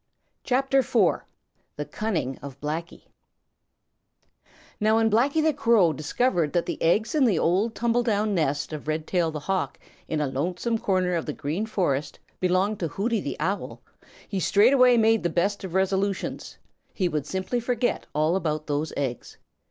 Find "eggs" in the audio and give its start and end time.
6.81-7.13, 18.97-19.37